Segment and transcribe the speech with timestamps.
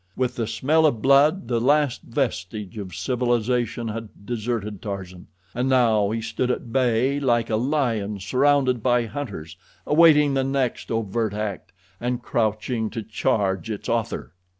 [0.15, 6.09] With the smell of blood the last vestige of civilization had deserted Tarzan, and now
[6.09, 11.71] he stood at bay, like a lion surrounded by hunters, awaiting the next overt act,
[11.99, 14.33] and crouching to charge its author.